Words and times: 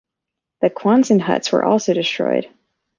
The 0.61 0.71
Quonset 0.71 1.21
Huts 1.21 1.51
were 1.51 1.63
also 1.63 1.93
destroyed. 1.93 2.49